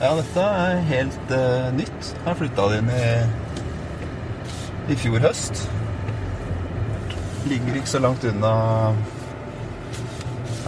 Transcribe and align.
Ja, 0.00 0.14
dette 0.16 0.40
er 0.40 0.78
helt 0.88 1.32
uh, 1.34 1.68
nytt. 1.76 2.10
Jeg 2.24 2.36
flytta 2.38 2.66
det 2.72 2.76
inn 2.80 2.86
i, 2.94 3.08
i 4.94 4.96
fjor 4.96 5.20
høst. 5.20 5.58
Ligger 7.50 7.76
ikke 7.76 7.90
så 7.90 8.00
langt 8.00 8.24
unna 8.24 8.52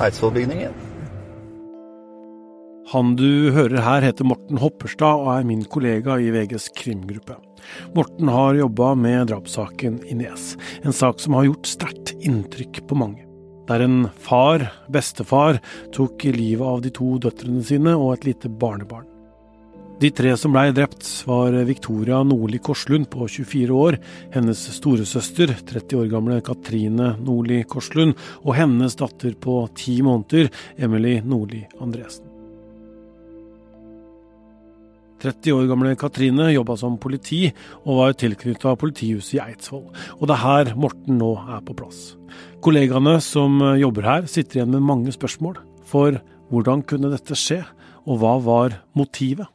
Eidsvollbygningen. 0.04 0.74
Han 2.92 3.14
du 3.16 3.48
hører 3.56 3.80
her 3.80 4.04
heter 4.04 4.28
Morten 4.28 4.60
Hopperstad 4.60 5.22
og 5.22 5.30
er 5.32 5.46
min 5.48 5.62
kollega 5.64 6.18
i 6.20 6.28
VGs 6.34 6.68
krimgruppe. 6.76 7.38
Morten 7.96 8.28
har 8.28 8.58
jobba 8.58 8.90
med 9.00 9.30
drapssaken 9.30 10.02
i 10.12 10.18
Nes, 10.18 10.58
en 10.84 10.92
sak 10.92 11.22
som 11.24 11.38
har 11.38 11.46
gjort 11.48 11.70
sterkt 11.70 12.12
inntrykk 12.20 12.82
på 12.84 13.00
mange. 13.00 13.24
Der 13.70 13.80
en 13.80 14.10
far, 14.20 14.66
bestefar, 14.92 15.62
tok 15.96 16.28
livet 16.36 16.68
av 16.68 16.84
de 16.84 16.92
to 16.92 17.14
døtrene 17.22 17.64
sine 17.64 17.96
og 17.96 18.18
et 18.18 18.28
lite 18.28 18.52
barnebarn. 18.52 19.08
De 20.02 20.08
tre 20.10 20.32
som 20.34 20.50
blei 20.50 20.72
drept, 20.74 21.06
var 21.28 21.54
Victoria 21.62 22.24
Nordli 22.26 22.58
Korslund 22.58 23.06
på 23.12 23.22
24 23.30 23.74
år, 23.76 23.96
hennes 24.34 24.62
storesøster, 24.74 25.52
30 25.68 26.00
år 26.00 26.08
gamle 26.10 26.40
Katrine 26.42 27.12
Nordli 27.22 27.60
Korslund, 27.70 28.16
og 28.42 28.56
hennes 28.58 28.98
datter 28.98 29.36
på 29.38 29.60
ti 29.78 30.00
måneder, 30.02 30.50
Emily 30.74 31.20
Nordli 31.22 31.60
Andresen. 31.78 32.26
30 35.22 35.54
år 35.60 35.70
gamle 35.70 35.94
Katrine 35.94 36.50
jobba 36.50 36.80
som 36.82 36.98
politi, 36.98 37.44
og 37.86 38.02
var 38.02 38.18
tilknytta 38.18 38.74
politihuset 38.82 39.38
i 39.38 39.42
Eidsvoll. 39.46 39.86
Og 40.18 40.26
det 40.26 40.34
er 40.34 40.44
her 40.48 40.74
Morten 40.74 41.22
nå 41.22 41.30
er 41.46 41.62
på 41.62 41.78
plass. 41.78 42.16
Kollegaene 42.58 43.20
som 43.22 43.62
jobber 43.78 44.10
her, 44.10 44.26
sitter 44.26 44.64
igjen 44.64 44.74
med 44.74 44.88
mange 44.90 45.14
spørsmål. 45.14 45.62
For 45.86 46.18
hvordan 46.50 46.82
kunne 46.82 47.14
dette 47.14 47.38
skje, 47.38 47.62
og 48.02 48.18
hva 48.18 48.38
var 48.42 48.80
motivet? 48.98 49.46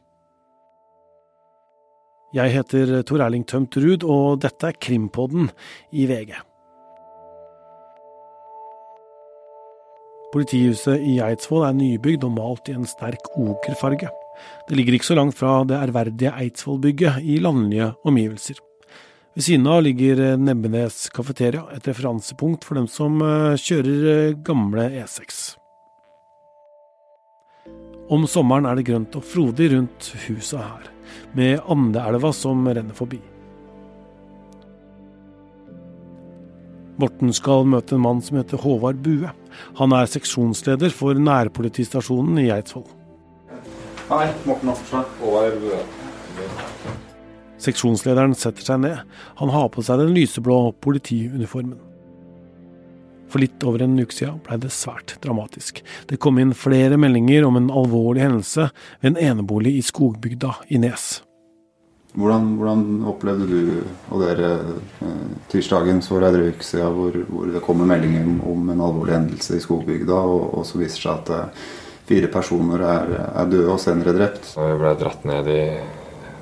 Jeg 2.36 2.52
heter 2.52 2.90
Tor 3.08 3.22
Erling 3.24 3.46
Tømt 3.48 3.76
Ruud, 3.80 4.02
og 4.04 4.42
dette 4.44 4.68
er 4.68 4.76
Krimpodden 4.76 5.46
i 5.96 6.04
VG. 6.10 6.34
Politihuset 10.34 11.00
i 11.08 11.14
Eidsvoll 11.24 11.64
er 11.64 11.76
nybygd 11.78 12.26
og 12.28 12.34
malt 12.34 12.68
i 12.68 12.74
en 12.76 12.84
sterk 12.84 13.30
okerfarge. 13.32 14.10
Det 14.68 14.76
ligger 14.76 14.98
ikke 14.98 15.08
så 15.08 15.16
langt 15.16 15.38
fra 15.38 15.62
det 15.64 15.78
ærverdige 15.80 16.34
Eidsvollbygget 16.42 17.24
i 17.24 17.38
landlige 17.40 17.94
omgivelser. 18.04 18.60
Ved 19.32 19.46
siden 19.46 19.70
av 19.70 19.80
ligger 19.86 20.36
Nebbenes 20.36 21.06
kafeteria, 21.14 21.64
et 21.72 21.88
referansepunkt 21.88 22.68
for 22.68 22.76
dem 22.76 22.90
som 22.92 23.22
eh, 23.24 23.56
kjører 23.56 24.06
eh, 24.12 24.36
gamle 24.44 24.84
E6. 25.00 25.56
Om 28.08 28.24
sommeren 28.24 28.64
er 28.64 28.78
det 28.78 28.86
grønt 28.88 29.16
og 29.18 29.24
frodig 29.28 29.68
rundt 29.74 30.12
huset 30.26 30.62
her, 30.62 30.86
med 31.36 31.58
Andeelva 31.68 32.30
som 32.32 32.62
renner 32.64 32.96
forbi. 32.96 33.18
Morten 36.98 37.34
skal 37.36 37.68
møte 37.68 37.94
en 37.94 38.02
mann 38.02 38.22
som 38.24 38.40
heter 38.40 38.58
Håvard 38.58 39.02
Bue. 39.04 39.28
Han 39.78 39.94
er 39.94 40.08
seksjonsleder 40.10 40.90
for 40.90 41.20
nærpolitistasjonen 41.20 42.40
i 42.42 42.48
Eidsvoll. 42.50 42.88
Hei, 44.08 44.24
Morten. 44.48 44.72
Håvard 45.20 45.60
Bue. 45.62 45.82
Seksjonslederen 47.62 48.34
setter 48.38 48.64
seg 48.66 48.82
ned. 48.86 49.04
Han 49.38 49.52
har 49.52 49.68
på 49.74 49.84
seg 49.84 50.00
den 50.00 50.16
lyseblå 50.16 50.58
politiuniformen. 50.82 51.87
For 53.28 53.42
litt 53.42 53.64
over 53.66 53.84
en 53.84 53.98
uke 54.00 54.14
siden 54.14 54.40
ble 54.46 54.58
det 54.62 54.72
svært 54.74 55.16
dramatisk. 55.24 55.82
Det 56.08 56.20
kom 56.22 56.40
inn 56.40 56.54
flere 56.56 56.98
meldinger 57.00 57.46
om 57.48 57.58
en 57.60 57.70
alvorlig 57.70 58.24
hendelse 58.24 58.70
ved 59.00 59.10
en 59.12 59.22
enebolig 59.30 59.76
i 59.78 59.84
skogbygda 59.84 60.54
i 60.72 60.80
Nes. 60.82 61.18
Hvordan, 62.18 62.54
hvordan 62.56 62.86
opplevde 63.06 63.46
du 63.46 63.82
og 64.08 64.22
dere 64.24 64.54
eh, 65.04 65.26
tirsdagen 65.52 66.00
for 66.02 66.24
ei 66.24 66.48
uke 66.48 66.64
siden 66.64 66.96
hvor, 66.96 67.18
hvor, 67.28 67.50
det 67.52 67.62
kommer 67.62 67.86
meldinger 67.86 68.24
om, 68.24 68.40
om 68.48 68.72
en 68.72 68.80
alvorlig 68.80 69.14
hendelse 69.14 69.58
i 69.58 69.62
skogbygda, 69.62 70.16
og, 70.16 70.48
og 70.56 70.66
så 70.66 70.80
viser 70.80 71.04
seg 71.04 71.20
at 71.20 71.34
eh, 71.36 71.68
fire 72.08 72.32
personer 72.32 72.80
er, 72.80 73.14
er 73.28 73.52
døde 73.52 73.70
og 73.74 73.80
senere 73.82 74.16
drept? 74.16 74.54
Vi 74.56 74.80
ble 74.80 74.96
dratt 74.98 75.28
ned 75.28 75.52
i 75.52 75.62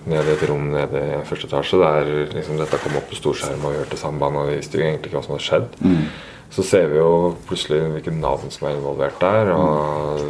ned 0.07 0.29
i 0.29 0.35
et 0.37 0.45
rom 0.47 0.69
nede 0.71 1.03
i 1.03 1.23
første 1.27 1.49
etasje 1.49 1.81
der 1.81 2.11
liksom 2.31 2.61
dette 2.61 2.79
kom 2.83 2.95
opp 2.99 3.09
på 3.11 3.19
storskjerm 3.19 3.65
og 3.67 3.75
vi 3.75 3.81
hørte 3.81 3.99
samband. 3.99 4.39
og 4.39 4.49
Vi 4.51 4.59
visste 4.61 4.79
jo 4.79 4.87
egentlig 4.87 5.11
ikke 5.11 5.19
hva 5.19 5.25
som 5.25 5.35
hadde 5.35 5.47
skjedd. 5.49 5.79
Mm. 5.83 6.05
Så 6.51 6.63
ser 6.63 6.87
vi 6.93 7.01
jo 7.01 7.35
plutselig 7.49 7.83
hvilke 7.91 8.15
navn 8.15 8.53
som 8.55 8.69
er 8.69 8.77
involvert 8.79 9.19
der, 9.21 9.51
og 9.53 10.23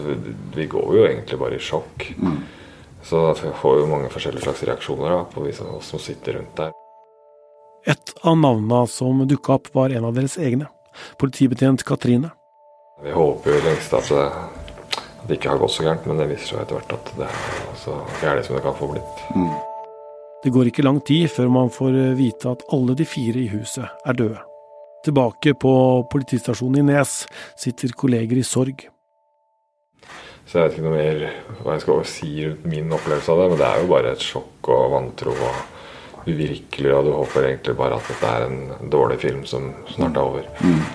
vi 0.56 0.66
går 0.70 0.94
jo 0.96 1.04
egentlig 1.06 1.38
bare 1.40 1.58
i 1.58 1.62
sjokk. 1.62 2.08
Mm. 2.16 2.38
Så 3.06 3.20
vi 3.42 3.52
får 3.60 3.80
jo 3.80 3.90
mange 3.90 4.10
forskjellige 4.10 4.46
slags 4.46 4.64
reaksjoner 4.66 5.12
da, 5.12 5.20
på 5.30 5.44
oss 5.46 5.92
som 5.92 6.02
sitter 6.02 6.40
rundt 6.40 6.56
der. 6.58 6.72
Et 7.86 8.14
av 8.26 8.34
navnene 8.34 8.80
som 8.90 9.22
dukka 9.28 9.60
opp, 9.60 9.70
var 9.76 9.94
en 9.94 10.08
av 10.08 10.16
deres 10.16 10.34
egne. 10.42 10.66
Politibetjent 11.20 11.84
Katrine. 11.86 12.32
Vi 13.04 13.12
håper 13.14 13.52
jo 13.52 13.62
lengst 13.62 13.94
at 13.94 14.10
det, 14.10 14.24
at 14.96 15.28
det 15.28 15.38
ikke 15.38 15.52
har 15.52 15.60
gått 15.62 15.76
så 15.76 15.86
gærent, 15.86 16.08
men 16.08 16.18
det 16.18 16.30
viser 16.32 16.54
seg 16.54 16.64
etter 16.64 16.80
hvert 16.80 16.96
at 16.96 17.14
det 17.20 17.28
er 17.28 17.78
så 17.84 18.00
gærent 18.24 18.48
som 18.48 18.56
det 18.56 18.64
kan 18.64 18.78
få 18.80 18.90
blitt. 18.90 19.24
Mm. 19.36 19.54
Det 20.42 20.52
går 20.54 20.72
ikke 20.72 20.86
lang 20.86 20.98
tid 21.06 21.28
før 21.30 21.52
man 21.52 21.70
får 21.70 22.02
vite 22.18 22.56
at 22.56 22.66
alle 22.74 22.96
de 22.98 23.06
fire 23.06 23.44
i 23.44 23.48
huset 23.52 23.86
er 23.86 24.18
døde. 24.18 24.42
Tilbake 25.06 25.54
på 25.54 25.72
politistasjonen 26.10 26.82
i 26.82 26.92
Nes 26.92 27.22
sitter 27.58 27.94
kolleger 27.94 28.40
i 28.40 28.46
sorg. 28.46 28.88
Så 30.46 30.58
jeg 30.58 30.66
vet 30.66 30.76
ikke 30.76 30.86
noe 30.86 30.96
mer 30.96 31.22
hva 31.62 31.74
jeg 31.74 31.84
skal 31.84 32.04
si 32.10 32.32
rundt 32.42 32.68
min 32.70 32.92
opplevelse 32.94 33.32
av 33.32 33.40
det, 33.42 33.48
men 33.52 33.60
det 33.60 33.70
er 33.70 33.80
jo 33.82 33.88
bare 33.90 34.12
et 34.14 34.26
sjokk 34.26 34.70
og 34.74 34.92
vantro 34.94 35.34
og 35.34 36.26
uvirkelig, 36.26 36.92
og 36.94 37.06
du 37.06 37.14
håper 37.14 37.48
egentlig 37.50 37.74
bare 37.78 37.98
at 37.98 38.10
dette 38.10 38.30
er 38.30 38.46
en 38.46 38.92
dårlig 38.92 39.18
film 39.22 39.42
som 39.46 39.72
snart 39.94 40.18
er 40.18 40.22
over. 40.26 40.46
Mm. 40.62 40.86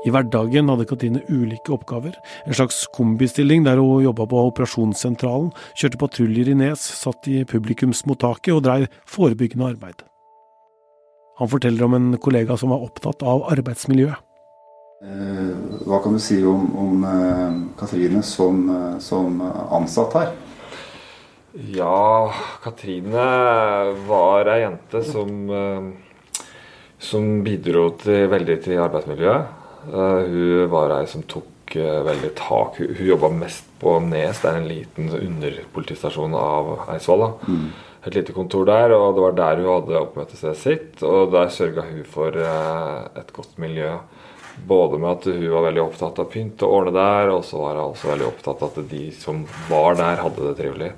I 0.00 0.12
hverdagen 0.14 0.70
hadde 0.72 0.86
Katrine 0.88 1.20
ulike 1.28 1.74
oppgaver. 1.74 2.14
En 2.46 2.56
slags 2.56 2.86
kombistilling 2.96 3.66
der 3.66 3.82
hun 3.82 4.06
jobba 4.06 4.26
på 4.30 4.44
operasjonssentralen, 4.48 5.50
kjørte 5.76 6.00
patruljer 6.00 6.54
i 6.54 6.56
Nes, 6.62 6.86
satt 7.02 7.28
i 7.28 7.42
publikumsmottaket 7.44 8.54
og 8.56 8.64
dreiv 8.64 8.88
forebyggende 9.04 9.74
arbeid. 9.74 10.09
Han 11.40 11.48
forteller 11.48 11.86
om 11.86 11.94
en 11.96 12.10
kollega 12.20 12.56
som 12.60 12.72
var 12.74 12.84
opptatt 12.84 13.22
av 13.24 13.46
arbeidsmiljøet. 13.48 14.26
Eh, 15.00 15.52
hva 15.88 16.02
kan 16.04 16.12
du 16.12 16.20
si 16.20 16.36
om, 16.44 16.66
om 16.76 17.04
eh, 17.08 17.54
Katrine 17.80 18.20
som, 18.26 18.66
eh, 18.68 18.98
som 19.00 19.40
ansatt 19.72 20.16
her? 20.18 20.34
Ja, 21.72 22.28
Katrine 22.62 23.24
var 24.06 24.50
ei 24.52 24.60
jente 24.60 25.00
som, 25.02 25.48
som 27.00 27.30
bidro 27.42 27.88
til, 27.98 28.28
veldig 28.30 28.58
til 28.62 28.78
arbeidsmiljøet. 28.84 29.56
Hun 29.90 30.68
var 30.70 30.94
ei 31.00 31.08
som 31.10 31.24
tok 31.26 31.74
veldig 32.06 32.30
tak. 32.38 32.78
Hun, 32.78 32.92
hun 33.00 33.08
jobba 33.08 33.32
mest 33.34 33.66
på 33.82 33.96
Nes, 34.04 34.44
det 34.44 34.52
er 34.52 34.60
en 34.60 34.70
liten 34.70 35.10
underpolitistasjon 35.16 36.38
av 36.38 36.70
Eidsvoll. 36.94 37.26
Mm. 37.48 37.66
Et 38.00 38.14
lite 38.16 38.32
kontor 38.32 38.64
der, 38.68 38.94
og 38.96 39.14
det 39.16 39.24
var 39.26 39.36
der 39.36 39.60
hun 39.60 39.70
hadde 39.74 40.00
oppmøtestedet 40.00 40.56
sitt. 40.60 41.02
Og 41.04 41.32
der 41.34 41.52
sørga 41.52 41.84
hun 41.84 42.02
for 42.08 42.36
uh, 42.36 43.06
et 43.20 43.32
godt 43.36 43.58
miljø. 43.60 43.92
Både 44.68 44.98
med 45.00 45.10
at 45.10 45.28
hun 45.30 45.52
var 45.52 45.66
veldig 45.68 45.82
opptatt 45.84 46.20
av 46.20 46.28
pynt 46.32 46.62
og 46.66 46.76
ordne 46.78 46.94
der, 46.96 47.32
og 47.32 47.44
så 47.48 47.60
var 47.60 47.76
hun 47.76 47.90
også 47.90 48.12
veldig 48.12 48.28
opptatt 48.28 48.64
av 48.64 48.72
at 48.72 48.90
de 48.90 49.06
som 49.16 49.42
var 49.68 49.98
der, 50.00 50.22
hadde 50.24 50.46
det 50.48 50.56
trivelig. 50.58 50.92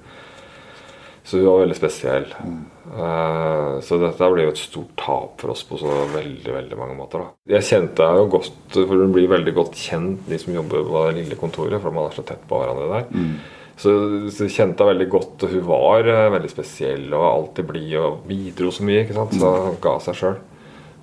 Så 1.24 1.38
hun 1.38 1.46
var 1.46 1.60
veldig 1.62 1.78
spesiell. 1.78 2.28
Mm. 2.42 2.60
Uh, 2.92 3.80
så 3.82 3.98
dette 4.02 4.28
ble 4.34 4.46
jo 4.46 4.52
et 4.52 4.62
stort 4.62 4.94
tap 4.98 5.42
for 5.42 5.54
oss 5.54 5.62
på 5.66 5.78
så 5.80 6.04
veldig 6.12 6.54
veldig 6.54 6.78
mange 6.78 6.96
måter. 6.98 7.22
da. 7.22 7.56
Jeg 7.56 7.66
kjente 7.68 8.06
henne 8.06 8.22
jo 8.22 8.30
godt, 8.36 8.54
for 8.76 9.02
hun 9.02 9.14
blir 9.14 9.30
veldig 9.30 9.54
godt 9.58 9.78
kjent, 9.78 10.22
de 10.30 10.38
som 10.42 10.54
jobber 10.54 10.86
på 10.86 11.04
det 11.08 11.18
lille 11.18 11.38
kontoret, 11.40 11.78
for 11.82 11.94
man 11.94 12.10
er 12.10 12.16
så 12.18 12.26
tett 12.26 12.46
på 12.50 12.62
hverandre 12.62 12.90
der. 12.94 13.10
Mm. 13.10 13.34
Så, 13.82 13.92
så 14.30 14.46
kjente 14.46 14.84
henne 14.84 14.92
veldig 14.92 15.08
godt, 15.10 15.42
og 15.42 15.54
hun 15.56 15.66
var 15.66 16.06
uh, 16.06 16.30
veldig 16.36 16.50
spesiell 16.52 17.08
og 17.10 17.24
alltid 17.26 17.66
blid 17.66 17.96
og 17.98 18.22
bidro 18.28 18.70
så 18.74 18.86
mye. 18.86 19.02
ikke 19.02 19.16
sant? 19.16 19.34
Så 19.40 19.52
hun 19.66 19.78
ga 19.82 19.96
seg 20.04 20.18
sjøl. 20.20 20.38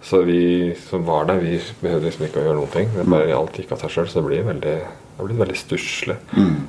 Så 0.10 0.22
vi 0.24 0.42
som 0.80 1.04
var 1.04 1.28
der, 1.28 1.42
vi 1.44 1.58
behøvde 1.82 2.08
liksom 2.08 2.26
ikke 2.30 2.40
å 2.40 2.46
gjøre 2.46 2.60
noen 2.62 2.72
ting. 2.72 2.92
Det 2.96 3.04
bare 3.10 3.36
Alt 3.36 3.60
gikk 3.60 3.74
av 3.76 3.84
seg 3.84 3.92
sjøl, 3.98 4.08
så 4.08 4.22
det 4.22 4.28
blir 4.30 4.48
veldig, 4.48 4.76
det 5.18 5.28
blir 5.28 5.42
veldig 5.44 5.60
stusslig. 5.60 6.16
Mm. 6.38 6.62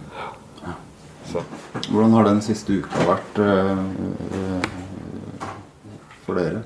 Så. 1.30 1.44
Hvordan 1.92 2.16
har 2.16 2.26
den 2.26 2.40
siste 2.42 2.80
uka 2.82 3.06
vært 3.06 3.38
uh, 3.38 3.78
for 6.26 6.40
dere? 6.40 6.64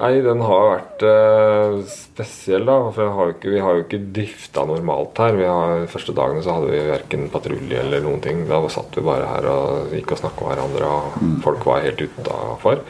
Nei, 0.00 0.14
den 0.24 0.40
har 0.40 0.62
vært 0.64 1.02
eh, 1.04 1.74
spesiell, 1.92 2.64
da. 2.64 2.76
For 2.96 3.12
har 3.18 3.34
ikke, 3.34 3.50
vi 3.52 3.60
har 3.60 3.76
jo 3.76 3.84
ikke 3.84 4.00
drifta 4.16 4.64
normalt 4.68 5.20
her. 5.20 5.36
Vi 5.36 5.44
har, 5.48 5.84
første 5.92 6.14
dagene 6.16 6.40
så 6.44 6.56
hadde 6.56 6.72
vi 6.72 6.80
verken 6.88 7.28
patrulje 7.32 7.82
eller 7.82 8.00
noen 8.04 8.22
ting. 8.24 8.46
Da 8.48 8.62
satt 8.72 8.96
vi 8.96 9.04
bare 9.04 9.28
her 9.28 9.50
og 9.52 9.92
gikk 9.92 10.16
og 10.16 10.22
snakka 10.22 10.46
med 10.46 10.54
hverandre, 10.54 10.88
og 10.88 11.20
mm. 11.20 11.36
folk 11.44 11.68
var 11.68 11.84
helt 11.84 12.00
utafor. 12.00 12.82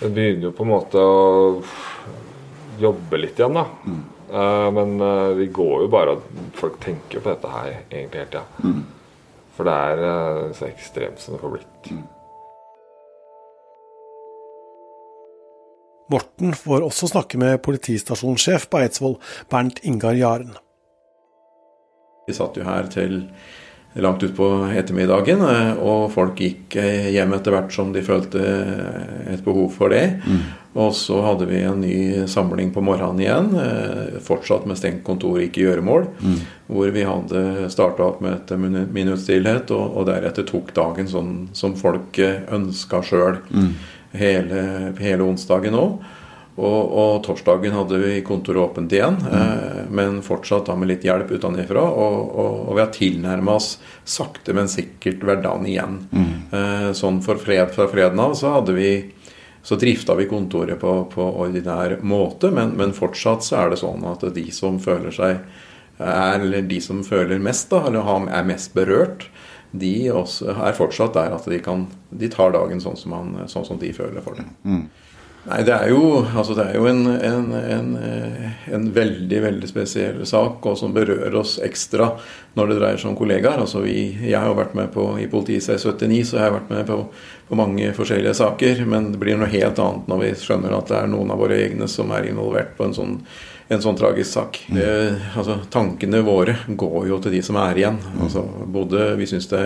Det 0.00 0.10
begynner 0.14 0.48
jo 0.48 0.54
på 0.58 0.66
en 0.66 0.72
måte 0.74 1.06
å 1.06 1.16
jobbe 2.82 3.22
litt 3.22 3.38
igjen, 3.38 3.58
da. 3.58 3.66
Mm. 3.86 4.04
Uh, 4.28 4.68
men 4.76 4.98
uh, 5.00 5.30
vi 5.38 5.46
går 5.56 5.86
jo 5.86 5.88
bare 5.88 6.12
og 6.18 6.40
Folk 6.58 6.74
tenker 6.82 7.16
jo 7.16 7.22
på 7.24 7.30
dette 7.30 7.48
her 7.52 7.70
egentlig 7.86 8.24
hele 8.24 8.32
tida. 8.32 8.44
Mm. 8.66 8.82
For 9.58 9.66
det 9.66 9.74
er 9.74 10.00
eh, 10.06 10.44
så 10.54 10.68
ekstremt 10.68 11.18
som 11.18 11.34
det 11.34 11.40
får 11.42 11.52
blitt. 11.56 11.88
Morten 16.08 16.54
får 16.56 16.86
også 16.86 17.10
snakke 17.12 17.38
med 17.40 17.60
politistasjonssjef 17.64 18.68
på 18.72 18.80
Eidsvoll, 18.80 19.18
Bernt 19.52 19.82
Ingar 19.84 20.16
Jaren. 20.16 20.54
Vi 22.28 22.36
satt 22.36 22.56
jo 22.56 22.64
her 22.64 22.88
til 22.92 23.22
langt 23.98 24.22
utpå 24.22 24.46
ettermiddagen, 24.76 25.42
eh, 25.42 25.70
og 25.80 26.08
folk 26.12 26.38
gikk 26.40 26.76
eh, 26.78 27.08
hjem 27.14 27.34
etter 27.36 27.54
hvert 27.54 27.74
som 27.74 27.92
de 27.94 28.04
følte 28.04 28.40
eh, 28.44 29.34
et 29.34 29.44
behov 29.44 29.72
for 29.74 29.92
det. 29.92 30.20
Mm. 30.24 30.42
Og 30.78 30.92
så 30.94 31.18
hadde 31.24 31.48
vi 31.48 31.62
en 31.66 31.80
ny 31.82 32.26
samling 32.30 32.70
på 32.70 32.82
morgenen 32.84 33.22
igjen, 33.24 34.20
fortsatt 34.22 34.66
med 34.68 34.78
stengt 34.78 35.00
kontor, 35.02 35.40
ikke 35.42 35.64
gjøremål. 35.64 36.04
Mm. 36.20 36.36
Hvor 36.68 36.92
vi 36.94 37.06
hadde 37.08 37.70
starta 37.72 38.04
opp 38.04 38.20
med 38.22 38.36
et 38.52 38.92
minutts 38.94 39.24
stillhet, 39.24 39.72
og, 39.74 39.96
og, 39.96 40.06
deretter 40.06 40.46
tok 40.46 40.70
dagen 40.76 41.10
sånn 41.10 41.32
som 41.56 41.74
folk 41.80 42.20
ønska 42.20 43.00
sjøl. 43.08 43.40
Mm. 43.50 43.72
Hele, 44.16 44.62
hele 45.00 45.26
onsdagen 45.26 45.76
òg. 45.76 45.98
Og, 46.58 46.94
og, 46.98 47.12
torsdagen 47.22 47.74
hadde 47.76 48.00
vi 48.02 48.16
kontoret 48.26 48.64
åpent 48.64 48.92
igjen, 48.92 49.14
mm. 49.22 49.34
eh, 49.36 49.82
men 49.94 50.16
fortsatt 50.26 50.66
da 50.66 50.74
med 50.74 50.90
litt 50.90 51.04
hjelp 51.06 51.30
utenfra. 51.30 51.84
Og, 51.86 52.16
og, 52.32 52.56
og, 52.64 52.72
vi 52.74 52.82
har 52.82 52.90
tilnærma 52.94 53.54
oss 53.60 53.68
sakte, 54.02 54.56
men 54.58 54.70
sikkert 54.70 55.22
hverdagen 55.22 55.68
igjen. 55.70 56.00
Mm. 56.10 56.32
Eh, 56.50 56.88
sånn 56.98 57.22
for 57.22 57.38
fred, 57.38 57.70
fra 57.76 57.86
freden 57.92 58.18
av 58.24 58.34
så 58.38 58.56
hadde 58.56 58.74
vi 58.74 58.90
så 59.62 59.76
drifta 59.78 60.16
vi 60.18 60.26
kontoret 60.26 60.80
på, 60.80 60.92
på 61.12 61.30
ordinær 61.44 61.98
måte, 62.02 62.50
men, 62.54 62.74
men, 62.78 62.94
fortsatt 62.96 63.44
så 63.44 63.62
er 63.62 63.72
det 63.72 63.80
sånn 63.82 64.06
at 64.08 64.24
de 64.34 64.46
som 64.54 64.78
føler 64.82 65.14
seg 65.14 65.38
er, 65.98 66.38
eller 66.40 66.66
de 66.66 66.78
som 66.82 67.02
føler 67.04 67.42
mest, 67.42 67.68
da, 67.70 67.84
eller 67.86 68.30
er 68.32 68.46
mest 68.48 68.74
berørt, 68.74 69.28
de 69.70 69.92
er 70.08 70.78
fortsatt 70.78 71.16
der 71.16 71.34
at 71.36 71.44
de, 71.48 71.58
kan, 71.64 71.86
de 72.10 72.30
tar 72.32 72.54
dagen 72.54 72.80
sånn 72.80 72.96
som, 72.96 73.12
man, 73.12 73.48
sånn 73.52 73.66
som 73.68 73.80
de 73.80 73.92
føler 73.96 74.24
for 74.24 74.38
det. 74.38 74.46
Mm. 74.64 74.86
Nei, 75.48 75.62
det 75.64 75.72
er 75.72 75.92
jo, 75.94 76.18
altså 76.26 76.52
det 76.58 76.64
er 76.66 76.76
jo 76.76 76.88
en, 76.90 77.06
en, 77.06 77.52
en, 77.56 77.92
en, 78.74 78.86
veldig 78.92 79.38
veldig 79.44 79.68
spesiell 79.70 80.18
sak, 80.28 80.66
og 80.66 80.76
som 80.76 80.92
berører 80.92 81.36
oss 81.40 81.54
ekstra 81.64 82.10
når 82.58 82.72
det 82.72 82.78
dreier 82.80 83.00
seg 83.00 83.12
om 83.12 83.16
kollegaer. 83.16 83.62
Altså 83.62 83.80
vi, 83.84 84.10
jeg 84.18 84.36
har 84.36 84.50
jo 84.50 84.58
vært 84.58 84.74
med 84.76 84.90
på, 84.92 85.06
I 85.22 85.28
politiet 85.30 85.64
C79 85.64 86.18
så 86.26 86.40
jeg 86.40 86.44
har 86.44 86.56
vært 86.58 86.72
med 86.74 86.84
på, 86.90 86.98
på, 87.48 87.60
mange 87.60 87.92
forskjellige 87.96 88.34
saker. 88.42 88.82
Men 88.90 89.12
det 89.14 89.22
blir 89.22 89.38
noe 89.40 89.48
helt 89.52 89.80
annet 89.84 90.10
når 90.10 90.24
vi 90.24 90.32
skjønner 90.42 90.74
at 90.76 90.90
det 90.90 90.98
er 91.00 91.14
noen 91.14 91.32
av 91.32 91.40
våre 91.40 91.60
egne 91.62 91.88
som 91.88 92.12
er 92.12 92.28
involvert 92.28 92.74
på 92.76 92.88
en 92.88 92.98
sånn 92.98 93.16
en 93.68 93.82
sånn 93.84 93.96
tragisk 94.00 94.30
sak. 94.32 94.58
Mm. 94.68 94.76
Det, 94.78 94.92
altså, 95.36 95.58
tankene 95.72 96.22
våre 96.24 96.54
går 96.68 97.08
jo 97.10 97.18
til 97.20 97.34
de 97.36 97.42
som 97.44 97.58
er 97.60 97.80
igjen. 97.80 97.98
Mm. 98.00 98.20
Altså, 98.24 98.44
både 98.78 99.10
Vi 99.20 99.28
det 99.28 99.64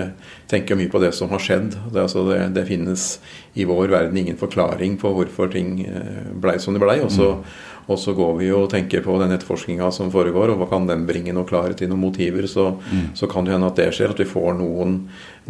tenker 0.50 0.78
mye 0.78 0.90
på 0.90 1.00
det 1.02 1.12
som 1.14 1.30
har 1.30 1.42
skjedd. 1.42 1.76
Det, 1.92 2.02
altså, 2.02 2.24
det, 2.26 2.40
det, 2.56 2.66
finnes 2.66 3.20
i 3.54 3.64
vår 3.68 3.92
verden 3.92 4.18
ingen 4.18 4.40
forklaring 4.40 4.98
på 4.98 5.12
hvorfor 5.14 5.52
ting 5.52 5.84
eh, 5.86 6.32
blei 6.34 6.58
som 6.58 6.74
de 6.74 6.82
blei. 6.82 6.98
Og 7.04 7.12
så 7.14 7.30
mm. 7.36 7.44
Og 7.90 7.98
så 7.98 8.14
går 8.14 8.36
vi 8.38 8.50
og 8.54 8.68
tenker 8.70 9.02
på 9.02 9.16
den 9.18 9.34
etterforskninga 9.34 9.88
som 9.94 10.10
foregår, 10.12 10.52
og 10.52 10.60
hva 10.60 10.68
kan 10.70 10.86
den 10.86 11.06
bringe 11.08 11.34
noe 11.34 11.48
klarhet 11.48 11.82
i 11.82 11.88
noen 11.90 12.04
motiver. 12.04 12.46
Så, 12.50 12.68
mm. 12.78 13.08
så 13.18 13.28
kan 13.30 13.46
det 13.46 13.56
hende 13.56 13.70
at 13.72 13.80
det 13.80 13.88
skjer, 13.96 14.14
at 14.14 14.22
vi 14.22 14.28
får 14.28 14.54
noen, 14.60 15.00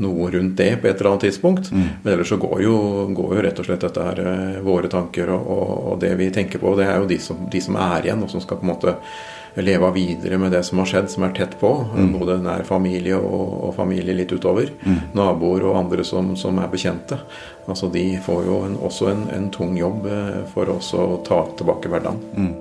noe 0.02 0.30
rundt 0.32 0.56
det 0.60 0.70
på 0.80 0.88
et 0.88 0.96
eller 0.96 1.12
annet 1.12 1.26
tidspunkt. 1.28 1.72
Mm. 1.72 1.84
Men 2.02 2.14
ellers 2.14 2.32
så 2.32 2.40
går 2.40 2.64
jo, 2.64 2.78
går 3.12 3.36
jo, 3.36 3.44
rett 3.48 3.60
og 3.60 3.68
slett 3.68 3.84
dette 3.84 4.08
her 4.08 4.24
eh, 4.24 4.62
våre 4.64 4.90
tanker 4.92 5.34
og, 5.34 5.52
og, 5.56 5.76
og, 5.92 6.00
det 6.02 6.14
vi 6.20 6.32
tenker 6.34 6.62
på. 6.62 6.74
Det 6.78 6.88
er 6.88 7.02
jo 7.02 7.10
de 7.10 7.20
som, 7.22 7.46
de 7.52 7.62
som 7.64 7.78
er 7.80 8.08
igjen, 8.08 8.24
og 8.24 8.32
som 8.32 8.44
skal 8.44 8.60
på 8.60 8.68
en 8.68 8.72
måte 8.72 8.96
leve 9.60 9.92
videre 9.92 10.38
med 10.40 10.52
det 10.54 10.62
som 10.64 10.80
har 10.80 10.88
skjedd, 10.88 11.10
som 11.12 11.26
er 11.26 11.34
tett 11.36 11.58
på. 11.60 11.70
Mm. 11.92 12.12
Både 12.16 12.38
nær 12.40 12.64
familie 12.68 13.18
og, 13.18 13.52
og, 13.68 13.70
familie 13.76 14.16
litt 14.16 14.32
utover. 14.32 14.72
Mm. 14.86 15.12
Naboer 15.18 15.68
og 15.68 15.78
andre 15.84 16.06
som, 16.08 16.32
som, 16.40 16.60
er 16.62 16.72
bekjente. 16.72 17.20
Altså 17.68 17.90
De 17.92 18.06
får 18.22 18.44
jo 18.48 18.64
en, 18.66 18.76
også 18.80 19.12
en, 19.12 19.24
en, 19.34 19.50
tung 19.52 19.76
jobb 19.76 20.08
eh, 20.08 20.42
for 20.54 20.72
oss 20.72 20.94
å 20.96 21.20
ta 21.26 21.44
tilbake 21.58 21.92
hverdagen. 21.92 22.22
Mm. 22.32 22.52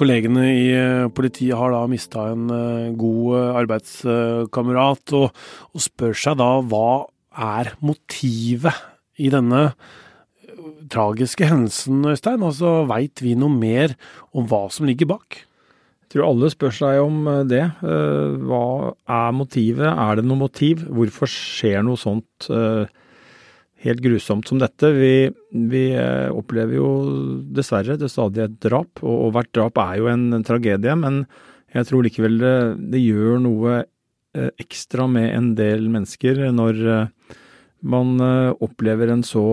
Kollegene 0.00 0.46
i 0.48 0.68
eh, 0.72 1.06
politiet 1.12 1.58
har 1.60 1.74
da 1.76 1.84
mista 1.90 2.30
en 2.32 2.48
eh, 2.48 2.92
god 2.96 3.56
arbeidskamerat, 3.60 5.18
og, 5.20 5.42
og 5.76 5.84
spør 5.84 6.16
seg 6.16 6.40
da 6.40 6.54
hva 6.64 7.04
er 7.38 7.74
motivet 7.84 8.74
i 9.20 9.30
denne 9.32 9.62
eh, 9.70 10.72
tragiske 10.90 11.46
hendelsen, 11.46 12.02
Øystein? 12.08 12.42
Altså, 12.42 12.80
Veit 12.90 13.22
vi 13.22 13.36
noe 13.38 13.52
mer 13.52 13.94
om 14.34 14.48
hva 14.50 14.66
som 14.72 14.88
ligger 14.88 15.12
bak? 15.14 15.42
Jeg 16.00 16.16
tror 16.16 16.26
alle 16.26 16.50
spør 16.50 16.74
seg 16.74 17.02
om 17.04 17.20
eh, 17.30 17.44
det. 17.50 17.64
Eh, 17.86 18.38
hva 18.48 18.94
er 19.06 19.36
motivet? 19.36 19.86
Er 19.90 20.18
det 20.18 20.26
noe 20.26 20.42
motiv? 20.46 20.86
Hvorfor 20.88 21.30
skjer 21.30 21.84
noe 21.86 22.00
sånt 22.00 22.50
helt 23.80 24.02
grusomt 24.04 24.48
som 24.48 24.58
dette? 24.60 24.90
Vi, 24.92 25.30
vi 25.70 25.84
opplever 26.34 26.76
jo 26.76 26.90
dessverre 27.54 27.96
det 27.96 28.10
stadig 28.12 28.42
et 28.44 28.58
drap, 28.60 29.00
og 29.00 29.30
hvert 29.36 29.54
drap 29.56 29.80
er 29.80 29.94
jo 30.02 30.10
en 30.10 30.42
tragedie. 30.44 30.96
Men 30.98 31.22
jeg 31.72 31.88
tror 31.88 32.04
likevel 32.04 32.36
det, 32.42 32.58
det 32.92 33.00
gjør 33.00 33.40
noe 33.46 33.80
ekstra 34.60 35.08
med 35.10 35.32
en 35.34 35.48
del 35.58 35.88
mennesker 35.90 36.44
når 36.54 36.82
man 37.80 38.20
eh, 38.20 38.52
opplever 38.60 39.12
en 39.12 39.22
så 39.26 39.44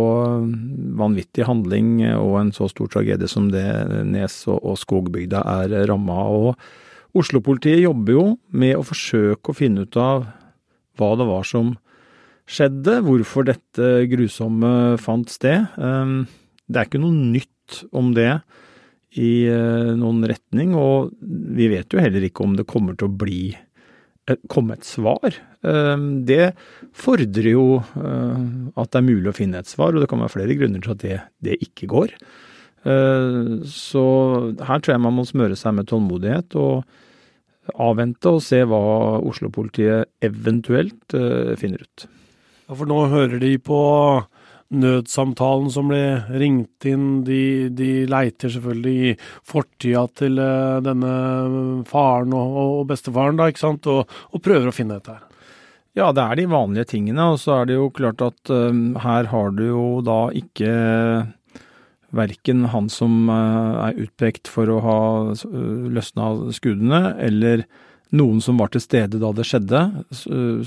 vanvittig 0.99 1.47
handling 1.47 2.01
og 2.15 2.35
en 2.41 2.51
så 2.55 2.67
stor 2.71 2.91
tragedie 2.91 3.29
som 3.31 3.51
det 3.53 3.65
Nes 4.07 4.41
og 4.51 4.75
Skogbygda 4.81 5.43
er 5.61 5.77
ramma 5.89 6.19
av. 6.25 6.51
Oslo-politiet 7.17 7.81
jobber 7.81 8.13
jo 8.13 8.25
med 8.51 8.75
å 8.77 8.85
forsøke 8.85 9.51
å 9.51 9.57
finne 9.57 9.87
ut 9.87 9.99
av 10.01 10.27
hva 10.97 11.11
det 11.17 11.27
var 11.29 11.47
som 11.47 11.75
skjedde, 12.47 13.01
hvorfor 13.05 13.47
dette 13.47 14.07
grusomme 14.11 14.97
fant 15.01 15.29
sted. 15.31 15.67
Ehm, 15.77 16.25
det 16.67 16.79
er 16.79 16.89
ikke 16.89 17.03
noe 17.03 17.15
nytt 17.15 17.81
om 17.95 18.13
det 18.15 18.31
i 19.17 19.47
eh, 19.49 19.93
noen 19.97 20.23
retning, 20.29 20.75
og 20.77 21.13
vi 21.21 21.69
vet 21.71 21.91
jo 21.91 22.01
heller 22.01 22.27
ikke 22.27 22.45
om 22.45 22.55
det 22.57 22.67
kommer 22.69 22.97
til 22.97 23.09
å 23.09 23.17
bli 23.23 23.41
komme 24.51 24.75
et 24.75 24.87
svar. 24.87 25.37
Ehm, 25.63 26.09
det 26.27 26.51
fordrer 26.97 27.51
jo 27.53 27.65
eh, 27.79 28.43
at 28.75 28.91
det 28.91 28.99
er 28.99 29.07
mulig 29.07 29.31
å 29.31 29.37
finne 29.37 29.63
et 29.63 29.71
svar, 29.71 29.95
og 29.95 30.03
det 30.03 30.09
kan 30.11 30.23
være 30.23 30.35
flere 30.35 30.57
grunner 30.59 30.83
til 30.83 30.95
at 30.95 31.03
det, 31.05 31.19
det 31.47 31.59
ikke 31.69 31.91
går. 31.93 32.19
Så 33.67 34.01
her 34.63 34.79
tror 34.79 34.93
jeg 34.93 35.01
man 35.03 35.15
må 35.17 35.25
smøre 35.27 35.57
seg 35.59 35.73
med 35.75 35.89
tålmodighet 35.89 36.53
og 36.61 36.85
avvente 37.75 38.31
og 38.31 38.43
se 38.43 38.61
hva 38.67 38.79
Oslo-politiet 39.27 40.07
eventuelt 40.23 41.15
eh, 41.17 41.53
finner 41.59 41.83
ut. 41.83 42.07
Ja, 42.67 42.75
For 42.75 42.89
nå 42.89 43.01
hører 43.11 43.39
de 43.41 43.53
på 43.59 43.79
nødsamtalen 44.73 45.69
som 45.71 45.91
ble 45.91 46.01
ringt 46.41 46.87
inn. 46.87 47.23
De, 47.27 47.69
de 47.73 47.91
leiter 48.09 48.51
selvfølgelig 48.51 49.11
i 49.11 49.15
fortida 49.47 50.03
til 50.19 50.41
uh, 50.41 50.83
denne 50.83 51.13
faren 51.89 52.35
og, 52.35 52.59
og, 52.63 52.83
bestefaren, 52.91 53.39
da, 53.39 53.49
ikke 53.51 53.63
sant, 53.63 53.87
og, 53.91 54.11
og, 54.31 54.43
prøver 54.43 54.69
å 54.69 54.75
finne 54.75 54.99
dette 54.99 55.15
her. 55.15 55.23
Ja, 55.97 56.11
det 56.13 56.21
er 56.21 56.37
de 56.37 56.49
vanlige 56.51 56.91
tingene. 56.93 57.31
Og 57.33 57.41
så 57.41 57.61
er 57.61 57.69
det 57.69 57.79
jo 57.79 57.89
klart 57.95 58.21
at 58.25 58.53
uh, 58.53 58.71
her 59.05 59.31
har 59.31 59.57
du 59.57 59.65
jo 59.69 59.87
da 60.05 60.27
ikke 60.35 60.71
verken 62.17 62.69
han 62.71 62.87
som 62.91 63.27
uh, 63.31 63.87
er 63.87 64.03
utpekt 64.05 64.51
for 64.51 64.69
å 64.71 64.79
ha 64.83 64.99
løsna 65.43 66.31
skuddene, 66.55 67.01
eller 67.23 67.67
noen 68.15 68.39
som 68.43 68.59
var 68.61 68.71
til 68.71 68.83
stede 68.83 69.19
da 69.19 69.31
det 69.35 69.45
skjedde, 69.47 69.81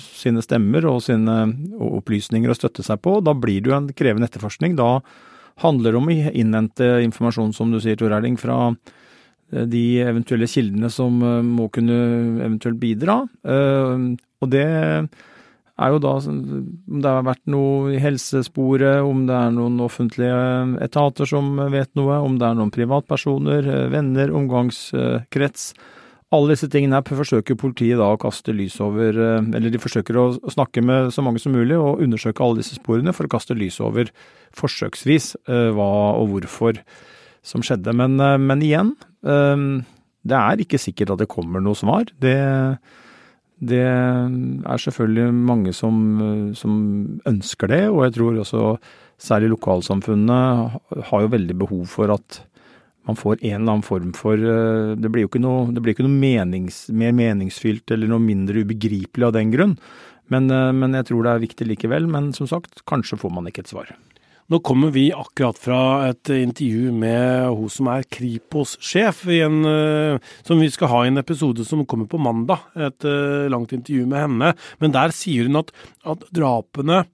sine 0.03 0.43
stemmer 0.45 0.87
og 0.91 1.01
sine 1.07 1.37
opplysninger 1.81 2.53
å 2.53 2.57
støtte 2.57 2.85
seg 2.85 3.01
på. 3.05 3.19
Da 3.25 3.35
blir 3.37 3.63
det 3.63 3.73
jo 3.73 3.77
en 3.79 3.91
krevende 3.97 4.29
etterforskning. 4.29 4.77
Da 4.77 4.99
handler 5.65 5.93
det 5.93 6.01
om 6.01 6.11
å 6.11 6.19
innhente 6.31 6.91
informasjon, 7.07 7.55
som 7.57 7.73
du 7.73 7.81
sier, 7.81 7.99
Tor 8.01 8.13
Erling, 8.17 8.37
fra 8.41 8.71
eh, 8.71 9.67
de 9.69 10.03
eventuelle 10.05 10.49
kildene 10.51 10.93
som 10.93 11.21
eh, 11.25 11.41
må 11.47 11.71
kunne 11.73 11.99
eventuelt 12.45 12.81
bidra. 12.81 13.23
Eh, 13.45 14.07
og 14.41 14.53
det 14.53 14.67
er 15.81 15.95
jo 15.95 16.01
da 16.05 16.15
om 16.29 17.01
det 17.01 17.13
har 17.13 17.25
vært 17.25 17.47
noe 17.53 17.95
i 17.95 18.01
helsesporet, 18.01 19.01
om 19.05 19.25
det 19.29 19.37
er 19.37 19.55
noen 19.57 19.81
offentlige 19.85 20.43
etater 20.85 21.29
som 21.29 21.55
vet 21.73 21.93
noe, 21.97 22.21
om 22.21 22.37
det 22.41 22.51
er 22.51 22.59
noen 22.59 22.73
privatpersoner, 22.75 23.69
venner, 23.93 24.33
omgangskrets 24.37 25.71
alle 26.31 26.55
disse 26.55 26.69
tingene 26.71 27.01
her 27.01 27.19
forsøker 27.19 27.59
politiet 27.59 27.99
da 27.99 28.13
å 28.15 28.19
kaste 28.21 28.55
lys 28.55 28.77
over, 28.83 29.17
eh, 29.19 29.47
eller 29.57 29.73
de 29.73 29.83
forsøker 29.83 30.19
å 30.19 30.27
snakke 30.53 30.83
med 30.83 31.11
så 31.15 31.25
mange 31.27 31.43
som 31.43 31.55
mulig 31.55 31.79
og 31.79 32.03
undersøke 32.05 32.45
alle 32.45 32.63
disse 32.63 32.79
sporene 32.79 33.15
for 33.17 33.27
å 33.27 33.33
kaste 33.33 33.57
lys 33.59 33.81
over 33.83 34.13
forsøksvis 34.55 35.35
eh, 35.49 35.71
hva 35.75 35.91
og 36.21 36.31
hvorfor 36.31 36.79
som 37.43 37.65
skjedde. 37.67 37.95
Men, 37.99 38.19
eh, 38.23 38.39
men 38.39 38.63
igjen, 38.63 38.95
det 39.21 40.37
er 40.37 40.63
ikke 40.63 40.79
sikkert 40.81 41.17
at 41.17 41.25
det 41.25 41.33
kommer 41.33 41.61
noe 41.61 41.77
svar. 41.77 42.07
Det, 42.23 42.37
det 43.61 43.83
er 43.85 44.81
selvfølgelig 44.87 45.35
mange 45.35 45.75
som, 45.77 46.53
som, 46.57 46.79
ønsker 47.29 47.69
det, 47.69 47.83
og 47.91 48.07
jeg 48.07 48.15
tror 48.17 48.39
også 48.41 48.63
særlig 49.21 49.51
lokalsamfunnene 49.53 50.39
har 51.11 51.27
jo 51.27 51.35
veldig 51.35 51.59
behov 51.61 51.85
for 51.93 52.15
at 52.15 52.41
man 53.09 53.17
får 53.17 53.39
en 53.41 53.63
eller 53.63 53.73
annen 53.73 53.87
form 53.87 54.13
for 54.17 54.37
eh, 54.37 54.93
Det 54.97 55.11
blir 55.13 55.25
jo 55.25 55.31
ikke 55.31 55.43
noe, 55.43 55.73
ikke 55.93 56.07
noe 56.07 56.21
menings, 56.21 56.85
mer 56.93 57.15
meningsfylt 57.17 57.91
eller 57.95 58.11
noe 58.11 58.23
mindre 58.23 58.65
ubegripelig 58.65 59.31
av 59.31 59.35
den 59.37 59.53
grunn. 59.55 59.75
Men, 60.31 60.51
eh, 60.53 60.71
men 60.77 60.95
jeg 60.99 61.11
tror 61.11 61.25
det 61.25 61.33
er 61.33 61.45
viktig 61.47 61.69
likevel. 61.73 62.09
Men 62.11 62.31
som 62.37 62.49
sagt, 62.51 62.85
kanskje 62.91 63.19
får 63.21 63.35
man 63.35 63.51
ikke 63.51 63.65
et 63.65 63.73
svar. 63.73 63.93
Nå 64.51 64.59
kommer 64.67 64.91
vi 64.91 65.13
akkurat 65.15 65.59
fra 65.63 65.81
et 66.09 66.27
intervju 66.35 66.91
med 66.91 67.47
hun 67.55 67.71
som 67.71 67.87
er 67.93 68.03
Kripos-sjef, 68.03 69.21
som 69.23 70.59
vi 70.59 70.71
skal 70.75 70.91
ha 70.91 71.05
i 71.05 71.13
en 71.13 71.23
episode 71.23 71.63
som 71.69 71.85
kommer 71.87 72.09
på 72.11 72.19
mandag. 72.19 72.65
Et 72.75 73.07
langt 73.47 73.71
intervju 73.71 74.09
med 74.11 74.25
henne. 74.25 74.51
Men 74.83 74.97
der 74.97 75.15
sier 75.15 75.47
hun 75.47 75.61
at, 75.63 75.71
at 76.03 76.27
drapene 76.35 77.05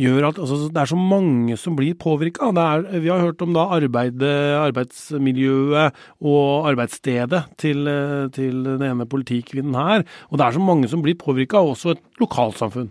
gjør 0.00 0.30
at 0.30 0.40
altså, 0.40 0.56
det 0.72 0.80
er 0.80 0.90
så 0.90 0.98
mange 0.98 1.58
som 1.60 1.76
blir 1.76 1.98
påvirka. 2.00 2.48
Vi 2.90 3.10
har 3.10 3.24
hørt 3.24 3.44
om 3.44 3.52
da 3.56 3.66
arbeid, 3.76 4.24
arbeidsmiljøet 4.24 6.00
og 6.24 6.70
arbeidsstedet 6.72 7.44
til, 7.60 7.84
til 8.32 8.64
den 8.64 8.86
ene 8.88 9.08
politikvinnen 9.10 9.76
her. 9.76 10.06
Og 10.30 10.40
det 10.40 10.46
er 10.46 10.56
så 10.56 10.64
mange 10.64 10.88
som 10.88 11.04
blir 11.04 11.18
påvirka, 11.20 11.60
også 11.60 11.94
et 11.94 12.02
lokalsamfunn. 12.22 12.90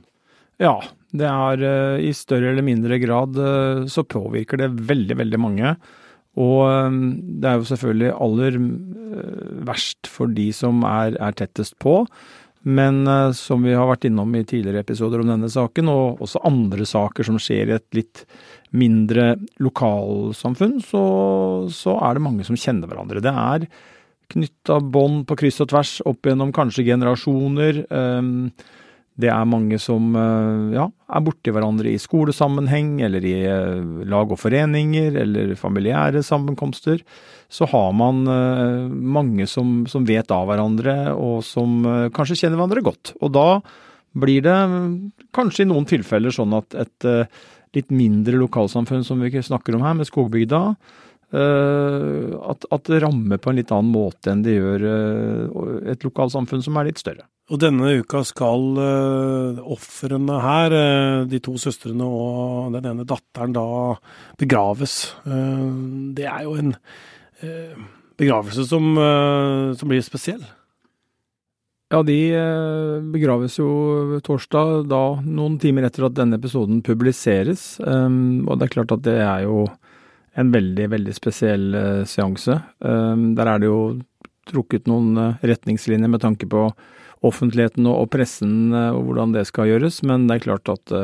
Ja, 0.59 0.75
det 1.15 1.25
er 1.25 1.63
eh, 1.65 2.03
i 2.09 2.11
større 2.13 2.51
eller 2.51 2.65
mindre 2.65 2.99
grad 3.01 3.37
eh, 3.39 3.87
så 3.89 4.05
påvirker 4.05 4.61
det 4.61 4.73
veldig, 4.89 5.17
veldig 5.23 5.39
mange. 5.41 5.73
Og 6.39 6.59
eh, 6.67 6.99
det 7.41 7.49
er 7.49 7.57
jo 7.57 7.69
selvfølgelig 7.71 8.11
aller 8.27 8.59
verst 9.69 10.11
for 10.11 10.29
de 10.35 10.49
som 10.55 10.83
er, 10.87 11.17
er 11.17 11.37
tettest 11.39 11.79
på. 11.81 12.03
Men 12.69 13.01
uh, 13.07 13.31
som 13.35 13.63
vi 13.65 13.73
har 13.73 13.87
vært 13.89 14.05
innom 14.09 14.33
i 14.37 14.45
tidligere 14.45 14.83
episoder 14.85 15.23
om 15.23 15.29
denne 15.31 15.49
saken, 15.51 15.89
og 15.91 16.23
også 16.25 16.43
andre 16.47 16.85
saker 16.87 17.27
som 17.27 17.39
skjer 17.41 17.71
i 17.71 17.77
et 17.77 17.87
litt 17.97 18.25
mindre 18.77 19.31
lokalsamfunn, 19.63 20.77
så, 20.85 21.03
så 21.73 21.95
er 22.05 22.17
det 22.17 22.25
mange 22.25 22.45
som 22.45 22.59
kjenner 22.59 22.91
hverandre. 22.91 23.23
Det 23.25 23.33
er 23.33 23.69
knytta 24.29 24.77
bånd 24.93 25.23
på 25.29 25.39
kryss 25.41 25.57
og 25.63 25.71
tvers 25.71 25.95
opp 26.09 26.27
gjennom 26.29 26.51
kanskje 26.53 26.85
generasjoner. 26.91 27.81
Um, 27.89 28.51
det 29.19 29.31
er 29.33 29.49
mange 29.49 29.79
som 29.83 30.13
eh, 30.15 30.77
ja, 30.77 30.85
er 30.87 31.25
borti 31.25 31.51
hverandre 31.51 31.91
i 31.91 31.99
skolesammenheng, 31.99 32.97
eller 33.03 33.25
i 33.27 33.35
lag 34.07 34.31
og 34.31 34.39
foreninger, 34.39 35.17
eller 35.25 35.57
familiære 35.59 36.23
sammenkomster 36.23 37.03
så 37.49 37.65
har 37.65 37.93
man 37.97 38.27
eh, 38.29 38.87
mange 39.17 39.47
som, 39.49 39.83
som, 39.89 40.05
vet 40.05 40.29
av 40.31 40.45
hverandre, 40.49 40.95
og 41.17 41.41
som 41.45 41.81
eh, 41.81 42.09
kanskje 42.13 42.43
kjenner 42.43 42.59
hverandre 42.59 42.85
godt. 42.85 43.13
Og 43.25 43.33
da 43.33 43.47
blir 44.19 44.43
det 44.45 44.57
kanskje 45.35 45.65
i 45.65 45.69
noen 45.69 45.87
tilfeller 45.89 46.33
sånn 46.33 46.53
at 46.57 46.77
et 46.77 47.09
eh, 47.09 47.41
litt 47.77 47.89
mindre 47.93 48.37
lokalsamfunn 48.41 49.03
som 49.05 49.21
vi 49.21 49.33
snakker 49.45 49.77
om 49.77 49.85
her, 49.85 49.97
med 49.97 50.09
Skogbygda, 50.09 50.61
at, 51.29 52.63
at 52.73 52.87
det 52.89 53.01
rammer 53.03 53.37
på 53.37 53.51
en 53.51 53.59
litt 53.59 53.69
annen 53.75 53.91
måte 53.93 54.31
enn 54.31 54.41
det 54.41 54.55
gjør 54.55 54.85
et 55.93 56.05
lokalsamfunn 56.07 56.63
som 56.65 56.79
er 56.79 56.89
litt 56.89 57.01
større. 57.01 57.27
Og 57.53 57.61
denne 57.61 57.91
uka 58.01 58.23
skal 58.25 58.65
uh, 58.77 59.61
ofrene 59.73 60.39
her, 60.41 60.73
uh, 60.73 61.21
de 61.29 61.39
to 61.41 61.55
søstrene 61.61 62.05
og 62.05 62.75
den 62.75 62.89
ene 62.91 63.05
datteren, 63.09 63.53
da 63.57 63.95
begraves. 64.41 64.99
Uh, 65.25 66.13
det 66.17 66.27
er 66.29 66.43
jo 66.45 66.57
en 66.61 66.75
Eh, 67.39 67.75
begravelse 68.17 68.65
som, 68.67 68.97
eh, 68.97 69.73
som 69.73 69.89
blir 69.89 70.01
spesiell? 70.01 70.43
Ja, 71.89 72.03
de 72.03 72.33
eh, 72.35 72.99
begraves 73.13 73.55
jo 73.57 74.19
torsdag, 74.21 74.89
da 74.91 75.21
noen 75.23 75.57
timer 75.59 75.87
etter 75.87 76.05
at 76.05 76.17
denne 76.17 76.35
episoden 76.37 76.83
publiseres. 76.83 77.79
Og 77.79 78.59
det 78.59 78.67
er 78.67 78.75
klart 78.75 78.91
at 78.91 79.05
det 79.07 79.17
er 79.23 79.47
jo 79.47 79.69
en 80.39 80.53
veldig, 80.53 80.87
veldig 80.95 81.15
spesiell 81.15 81.65
seanse. 82.07 82.55
Der 82.79 83.51
er 83.51 83.61
det 83.61 83.67
jo 83.67 83.81
trukket 84.49 84.87
noen 84.89 85.35
retningslinjer 85.45 86.09
med 86.09 86.23
tanke 86.23 86.47
på 86.49 86.69
offentligheten 87.27 87.85
og 87.91 88.07
pressen 88.13 88.71
og 88.71 89.01
hvordan 89.09 89.35
det 89.35 89.45
skal 89.49 89.67
gjøres, 89.69 90.01
men 90.07 90.29
det 90.29 90.39
er 90.39 90.45
klart 90.47 90.71
at 90.71 90.95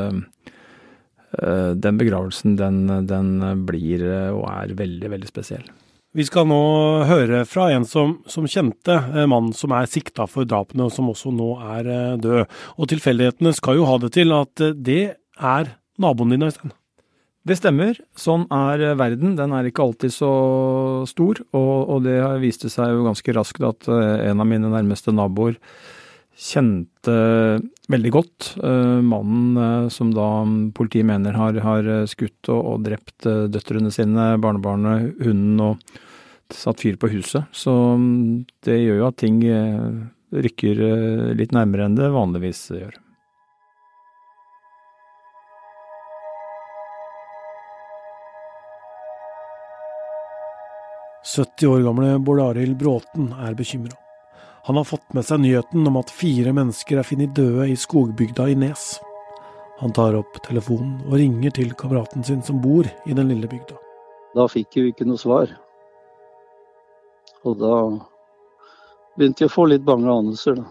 den 1.85 1.99
begravelsen, 1.99 2.55
den, 2.55 2.85
den 3.09 3.33
blir 3.67 4.05
og 4.31 4.45
er 4.53 4.77
veldig, 4.79 5.11
veldig 5.17 5.33
spesiell. 5.33 5.67
Vi 6.15 6.23
skal 6.23 6.45
nå 6.47 6.57
høre 7.09 7.41
fra 7.43 7.65
en 7.75 7.83
som, 7.83 8.13
som 8.31 8.45
kjente 8.47 8.93
eh, 8.95 9.25
mannen 9.27 9.51
som 9.55 9.73
er 9.75 9.89
sikta 9.91 10.23
for 10.31 10.47
drapene, 10.47 10.85
og 10.87 10.93
som 10.95 11.09
også 11.11 11.33
nå 11.35 11.49
er 11.75 11.89
eh, 11.91 12.13
død. 12.23 12.53
Og 12.79 12.87
tilfeldighetene 12.87 13.51
skal 13.57 13.81
jo 13.81 13.87
ha 13.89 13.97
det 13.99 14.13
til 14.15 14.31
at 14.31 14.63
eh, 14.63 14.71
det 14.79 15.01
er 15.35 15.73
naboen 15.99 16.31
din, 16.31 16.45
Øystein. 16.47 16.71
Det 17.45 17.59
stemmer. 17.59 17.97
Sånn 18.17 18.47
er 18.53 18.81
verden. 18.97 19.35
Den 19.37 19.53
er 19.53 19.67
ikke 19.69 19.83
alltid 19.85 20.13
så 20.13 20.31
stor. 21.09 21.43
Og, 21.53 21.75
og 21.93 22.07
det 22.07 22.17
viste 22.41 22.71
seg 22.73 22.95
jo 22.95 23.05
ganske 23.05 23.35
raskt 23.37 23.61
at 23.67 23.89
en 23.91 24.41
av 24.41 24.49
mine 24.49 24.71
nærmeste 24.71 25.13
naboer 25.13 25.59
kjente 26.35 27.13
veldig 27.87 28.11
godt 28.11 28.47
uh, 28.59 28.99
mannen 28.99 29.85
som 29.93 30.09
da 30.11 30.25
politiet 30.75 31.07
mener 31.07 31.37
har, 31.37 31.55
har 31.63 31.87
skutt 32.11 32.49
og, 32.51 32.59
og 32.73 32.83
drept 32.89 33.29
døtrene 33.53 33.93
sine, 33.93 34.33
barnebarnet, 34.43 35.13
hunden 35.23 35.61
og 35.63 35.95
satt 36.51 36.83
fyr 36.83 36.99
på 36.99 37.13
huset. 37.13 37.47
Så 37.55 37.71
mm, 37.71 38.43
det 38.67 38.81
gjør 38.81 38.99
jo 38.99 39.07
at 39.07 39.21
ting 39.21 39.39
rykker 40.35 40.83
litt 41.37 41.55
nærmere 41.55 41.87
enn 41.87 41.95
det 42.01 42.11
vanligvis 42.11 42.67
gjør. 42.73 42.99
«70 51.25 51.65
år 51.67 51.84
gamle 51.88 52.20
Bård 52.20 52.39
Arild 52.44 52.77
Bråten 52.77 53.32
er 53.41 53.55
bekymra. 53.58 53.98
Han 54.67 54.77
har 54.77 54.84
fått 54.84 55.13
med 55.13 55.25
seg 55.25 55.41
nyheten 55.41 55.88
om 55.88 55.98
at 55.98 56.13
fire 56.13 56.53
mennesker 56.53 57.01
er 57.01 57.05
funnet 57.05 57.34
døde 57.38 57.67
i 57.70 57.77
skogbygda 57.77 58.48
i 58.50 58.55
Nes. 58.62 58.86
Han 59.82 59.94
tar 59.94 60.15
opp 60.17 60.38
telefonen 60.46 61.00
og 61.10 61.17
ringer 61.20 61.53
til 61.58 61.74
kameraten 61.77 62.24
sin 62.24 62.41
som 62.46 62.62
bor 62.62 62.86
i 62.86 63.17
den 63.17 63.29
lille 63.34 63.50
bygda. 63.50 63.77
Da 64.38 64.48
fikk 64.51 64.77
vi 64.77 64.88
ikke 64.91 65.08
noe 65.10 65.22
svar. 65.22 65.51
Og 67.46 67.58
da 67.62 67.75
begynte 69.17 69.46
jeg 69.46 69.51
å 69.51 69.55
få 69.55 69.67
litt 69.70 69.86
bange 69.86 70.12
anelser, 70.12 70.62
da. 70.62 70.65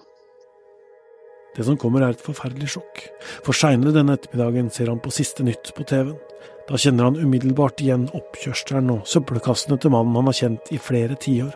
Det 1.54 1.64
som 1.66 1.78
kommer 1.78 2.02
er 2.02 2.14
et 2.14 2.22
forferdelig 2.22 2.72
sjokk, 2.74 3.02
for 3.46 3.56
seinere 3.56 3.94
denne 3.94 4.16
ettermiddagen 4.18 4.70
ser 4.74 4.90
han 4.90 5.02
på 5.02 5.12
Siste 5.14 5.46
Nytt 5.46 5.70
på 5.76 5.86
TV-en. 5.86 6.18
Da 6.64 6.78
kjenner 6.80 7.10
han 7.10 7.18
umiddelbart 7.20 7.82
igjen 7.84 8.06
oppkjørselen 8.16 8.88
og 8.94 9.08
søppelkassene 9.08 9.76
til 9.78 9.92
mannen 9.92 10.16
han 10.16 10.30
har 10.30 10.38
kjent 10.38 10.70
i 10.72 10.80
flere 10.80 11.18
tiår. 11.20 11.52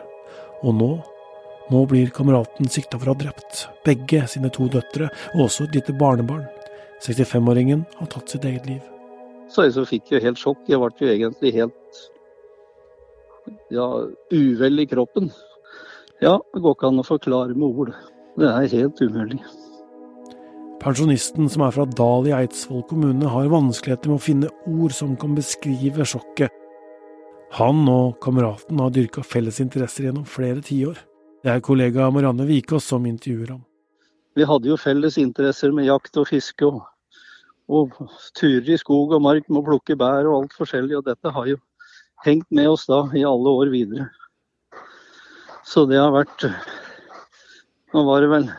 Og 0.63 0.75
nå 0.77 0.91
nå 1.69 1.83
blir 1.85 2.09
kameraten 2.09 2.65
sikta 2.65 2.97
for 2.97 3.11
å 3.11 3.13
ha 3.13 3.19
drept 3.19 3.67
begge 3.85 4.23
sine 4.31 4.49
to 4.53 4.65
døtre, 4.73 5.11
og 5.35 5.43
også 5.45 5.67
et 5.67 5.75
lite 5.77 5.93
barnebarn. 5.99 6.47
65-åringen 7.05 7.83
har 7.99 8.09
tatt 8.09 8.33
sitt 8.33 8.47
eget 8.49 8.65
liv. 8.65 8.81
Så 9.53 9.67
jeg 9.67 9.75
så 9.75 9.85
fikk 9.85 10.09
jo 10.13 10.23
helt 10.23 10.41
sjokk. 10.41 10.63
Jeg 10.69 10.81
ble 10.81 10.89
jo 10.97 11.11
egentlig 11.13 11.53
helt 11.59 12.01
ja, 13.73 13.85
uvel 14.33 14.81
i 14.81 14.87
kroppen. 14.89 15.29
Ja, 16.25 16.39
det 16.53 16.63
går 16.65 16.75
ikke 16.75 16.89
an 16.89 17.03
å 17.03 17.07
forklare 17.07 17.53
med 17.53 17.69
ord. 17.69 17.93
Det 18.39 18.49
er 18.49 18.73
helt 18.73 19.01
umulig. 19.05 19.39
Pensjonisten 20.79 21.49
som 21.51 21.65
er 21.65 21.73
fra 21.75 21.83
Dal 21.91 22.29
i 22.29 22.31
Eidsvoll 22.31 22.85
kommune, 22.87 23.27
har 23.27 23.49
vanskeligheter 23.51 24.07
med 24.07 24.15
å 24.15 24.23
finne 24.23 24.51
ord 24.69 24.93
som 24.95 25.17
kan 25.19 25.33
beskrive 25.35 26.05
sjokket. 26.07 26.53
Han 27.57 27.81
og 27.91 28.19
kameraten 28.23 28.79
har 28.79 28.93
dyrka 28.95 29.23
felles 29.25 29.59
interesser 29.59 30.07
gjennom 30.07 30.23
flere 30.29 30.63
tiår. 30.63 31.01
Det 31.43 31.51
er 31.51 31.65
kollega 31.65 32.07
Marianne 32.15 32.47
Vikås 32.47 32.87
som 32.93 33.07
intervjuer 33.09 33.57
ham. 33.57 33.65
Vi 34.39 34.47
hadde 34.47 34.71
jo 34.71 34.77
felles 34.79 35.17
interesser 35.19 35.75
med 35.75 35.89
jakt 35.89 36.15
og 36.21 36.29
fiske 36.29 36.69
og, 36.69 36.79
og 37.67 37.99
turer 38.39 38.71
i 38.71 38.79
skog 38.79 39.17
og 39.17 39.25
mark 39.25 39.49
med 39.49 39.59
å 39.59 39.65
plukke 39.71 39.99
bær 39.99 40.29
og 40.29 40.37
alt 40.37 40.57
forskjellig. 40.61 41.01
Og 41.01 41.09
dette 41.09 41.33
har 41.35 41.49
jo 41.49 41.59
hengt 42.23 42.47
med 42.55 42.71
oss 42.71 42.87
da 42.87 43.01
i 43.11 43.25
alle 43.27 43.55
år 43.63 43.73
videre. 43.73 44.07
Så 45.67 45.83
det 45.89 45.99
har 45.99 46.15
vært 46.15 46.47
Nå 47.89 48.03
var 48.05 48.21
det 48.21 48.29
vel 48.29 48.51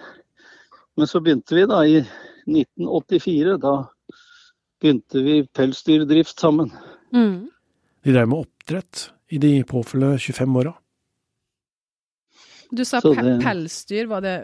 Men 1.00 1.08
så 1.08 1.20
begynte 1.24 1.56
vi 1.56 1.62
da 1.64 1.78
i 1.88 1.94
1984. 2.02 3.54
Da 3.62 3.70
begynte 4.82 5.22
vi 5.24 5.36
pelsdyrdrift 5.56 6.42
sammen. 6.42 6.68
Mm. 7.16 7.46
De 8.04 8.12
drev 8.12 8.28
med 8.28 8.42
oppdrett 8.44 9.06
i 9.32 9.38
de 9.40 9.54
påfølgende 9.64 10.18
25 10.20 10.58
åra. 10.60 10.74
Du 12.70 12.84
sa 12.84 13.00
pe 13.00 13.38
pelsdyr, 13.40 14.10
var 14.12 14.20
det, 14.20 14.34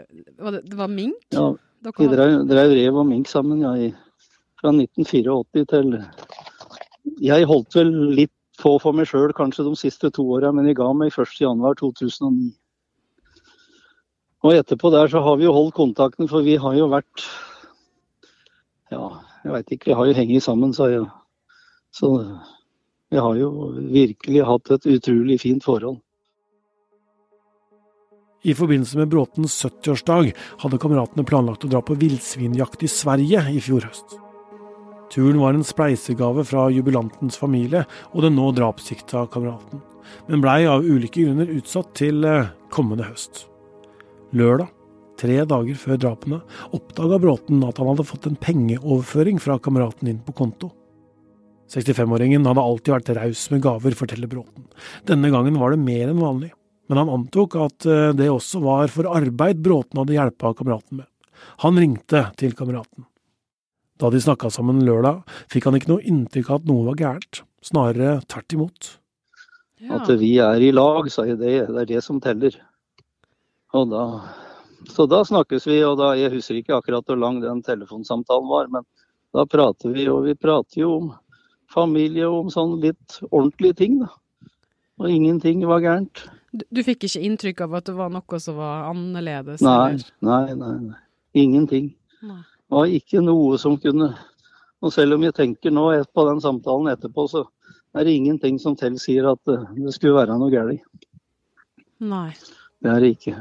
var 0.41 0.57
det, 0.57 0.63
det 0.65 0.79
var 0.81 0.89
mink? 0.89 1.29
Ja, 1.29 1.51
vi 1.85 2.09
drev, 2.09 2.41
drev 2.49 2.73
rev 2.73 2.97
og 3.03 3.05
mink 3.07 3.29
sammen 3.29 3.61
ja, 3.61 3.75
i, 3.77 3.91
fra 4.57 4.73
1984 4.73 5.67
til 5.69 5.93
Jeg 7.21 7.47
holdt 7.53 7.77
vel 7.77 7.93
litt 8.17 8.33
på 8.57 8.79
for 8.81 8.97
meg 8.97 9.05
sjøl 9.07 9.29
kanskje 9.37 9.69
de 9.69 9.77
siste 9.77 10.09
to 10.09 10.25
åra, 10.39 10.49
men 10.51 10.65
jeg 10.65 10.81
ga 10.81 10.89
meg 10.97 11.13
1.1.2009. 11.13 12.49
Og 14.45 14.53
etterpå 14.53 14.91
der 14.93 15.09
så 15.09 15.21
har 15.25 15.37
vi 15.39 15.47
jo 15.47 15.55
holdt 15.55 15.75
kontakten, 15.77 16.29
for 16.29 16.45
vi 16.45 16.57
har 16.61 16.75
jo 16.77 16.89
vært 16.91 17.25
Ja, 18.91 19.19
jeg 19.43 19.53
veit 19.53 19.71
ikke, 19.73 19.89
vi 19.91 19.97
har 19.99 20.07
jo 20.07 20.17
hengt 20.17 20.43
sammen, 20.43 20.73
sa 20.73 20.89
jeg. 20.91 21.07
Så 21.91 22.11
Vi 23.09 23.17
har 23.17 23.35
jo 23.39 23.71
virkelig 23.87 24.43
hatt 24.43 24.69
et 24.71 24.85
utrolig 24.85 25.39
fint 25.39 25.63
forhold. 25.63 26.01
I 28.43 28.53
forbindelse 28.53 28.99
med 28.99 29.09
Bråtens 29.11 29.55
70-årsdag 29.63 30.33
hadde 30.59 30.79
kameratene 30.83 31.23
planlagt 31.23 31.63
å 31.63 31.71
dra 31.71 31.79
på 31.81 31.95
villsvinjakt 31.95 32.83
i 32.83 32.91
Sverige 32.91 33.45
i 33.55 33.61
fjor 33.63 33.87
høst. 33.87 34.17
Turen 35.11 35.39
var 35.39 35.55
en 35.55 35.63
spleisegave 35.63 36.43
fra 36.47 36.67
jubilantens 36.71 37.39
familie 37.39 37.85
og 38.11 38.27
den 38.27 38.35
nå 38.35 38.51
drapssikta 38.55 39.25
kameraten, 39.31 39.79
men 40.27 40.43
blei 40.43 40.65
av 40.67 40.83
ulike 40.83 41.23
grunner 41.23 41.51
utsatt 41.57 41.95
til 41.95 42.27
eh, 42.27 42.51
kommende 42.75 43.07
høst. 43.07 43.47
Lørdag, 44.35 44.67
tre 45.15 45.37
dager 45.47 45.77
før 45.79 45.99
drapene, 46.03 46.41
oppdaga 46.75 47.19
Bråten 47.23 47.61
at 47.63 47.77
han 47.79 47.87
hadde 47.93 48.05
fått 48.07 48.27
en 48.27 48.35
pengeoverføring 48.41 49.39
fra 49.39 49.55
kameraten 49.63 50.09
inn 50.11 50.19
på 50.25 50.35
konto. 50.35 50.73
65-åringen 51.71 52.47
hadde 52.47 52.63
alltid 52.63 52.93
vært 52.95 53.11
raus 53.15 53.45
med 53.53 53.63
gaver, 53.63 53.95
forteller 53.95 54.31
Bråten. 54.31 54.67
Denne 55.07 55.31
gangen 55.31 55.59
var 55.59 55.71
det 55.71 55.79
mer 55.79 56.11
enn 56.11 56.19
vanlig, 56.19 56.51
men 56.91 57.01
han 57.01 57.11
antok 57.11 57.55
at 57.63 57.87
eh, 57.87 58.11
det 58.15 58.27
også 58.31 58.61
var 58.63 58.91
for 58.91 59.07
arbeid 59.15 59.63
Bråten 59.63 59.99
hadde 60.03 60.15
hjelpa 60.15 60.53
kameraten 60.59 61.01
med. 61.01 61.09
Han 61.63 61.79
ringte 61.79 62.27
til 62.39 62.55
kameraten. 62.57 63.07
Da 63.97 64.11
de 64.11 64.19
snakka 64.21 64.51
sammen 64.53 64.83
lørdag, 64.85 65.23
fikk 65.51 65.69
han 65.69 65.79
ikke 65.79 65.95
noe 65.95 66.03
inntrykk 66.03 66.51
av 66.51 66.61
at 66.61 66.69
noe 66.69 66.85
var 66.91 66.99
gærent, 66.99 67.43
snarere 67.65 68.19
tvert 68.27 68.59
imot. 68.59 68.95
Ja. 69.79 70.01
At 70.01 70.11
vi 70.19 70.35
er 70.43 70.63
i 70.63 70.73
lag, 70.75 71.07
sa 71.13 71.23
jeg 71.27 71.39
det, 71.39 71.59
det 71.71 71.83
er 71.83 71.93
det 71.95 72.03
som 72.03 72.19
teller. 72.21 72.55
Og 73.77 73.91
da, 73.91 74.03
så 74.89 75.05
da 75.09 75.21
snakkes 75.27 75.67
vi, 75.69 75.79
og 75.85 75.97
da, 76.01 76.13
jeg 76.17 76.33
husker 76.33 76.59
ikke 76.59 76.77
akkurat 76.79 77.07
hvor 77.07 77.19
lang 77.21 77.41
den 77.43 77.61
telefonsamtalen 77.65 78.49
var, 78.49 78.71
men 78.73 78.87
da 79.35 79.45
prater 79.49 79.93
vi, 79.93 80.07
og 80.09 80.25
vi 80.25 80.35
prater 80.39 80.81
jo 80.81 80.93
om 80.97 81.11
familie 81.71 82.25
og 82.29 82.45
om 82.45 82.51
sånn 82.53 82.77
litt 82.81 83.19
ordentlige 83.29 83.77
ting, 83.83 84.01
da. 84.05 84.11
Og 84.97 85.11
ingenting 85.13 85.61
var 85.69 85.83
gærent. 85.83 86.23
Du, 86.49 86.63
du 86.73 86.81
fikk 86.81 87.05
ikke 87.05 87.21
inntrykk 87.21 87.65
av 87.67 87.75
at 87.77 87.89
det 87.91 87.97
var 87.99 88.09
noe 88.09 88.39
som 88.41 88.57
var 88.57 88.87
annerledes? 88.89 89.61
Nei, 89.61 89.99
nei, 90.25 90.45
nei, 90.57 90.75
nei. 90.87 91.01
Ingenting. 91.37 91.91
Nei 92.25 92.41
var 92.69 92.91
ikke 92.91 93.23
noe 93.23 93.57
som 93.61 93.77
kunne 93.81 94.13
Og 94.83 94.93
selv 94.93 95.15
om 95.15 95.23
jeg 95.25 95.33
tenker 95.33 95.73
nå 95.73 95.87
på 96.13 96.23
den 96.27 96.41
samtalen 96.43 96.91
etterpå, 96.91 97.23
så 97.31 97.47
er 97.97 98.05
det 98.05 98.13
ingenting 98.13 98.59
som 98.61 98.75
tilsier 98.77 99.25
at 99.25 99.39
det 99.49 99.93
skulle 99.95 100.19
være 100.19 100.35
noe 100.37 100.51
galt. 100.53 100.83
Nei. 101.97 102.29
Det 102.83 102.93
er 102.93 103.03
det 103.03 103.15
ikke. 103.15 103.35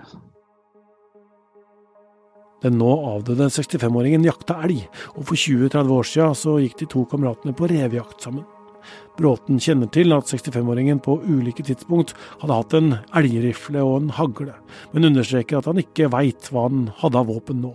Den 2.65 2.79
nå 2.81 2.89
avdøde 3.13 3.51
65-åringen 3.53 4.25
jakta 4.27 4.57
elg, 4.65 4.87
og 5.15 5.29
for 5.29 5.39
20-30 5.39 5.93
år 5.93 6.07
siden 6.09 6.39
så 6.41 6.57
gikk 6.63 6.79
de 6.81 6.89
to 6.91 7.05
kameratene 7.11 7.55
på 7.57 7.69
revejakt 7.71 8.25
sammen. 8.25 8.47
Bråten 9.19 9.59
kjenner 9.63 9.91
til 9.93 10.15
at 10.17 10.29
65-åringen 10.31 11.01
på 11.05 11.19
ulike 11.25 11.65
tidspunkt 11.67 12.15
hadde 12.41 12.59
hatt 12.59 12.77
en 12.79 12.93
elgrifle 13.19 13.83
og 13.85 13.97
en 14.01 14.13
hagle, 14.17 14.55
men 14.93 15.09
understreker 15.11 15.61
at 15.61 15.69
han 15.71 15.81
ikke 15.83 16.11
veit 16.13 16.51
hva 16.53 16.69
han 16.69 16.87
hadde 17.01 17.23
av 17.23 17.31
våpen 17.31 17.61
nå. 17.65 17.73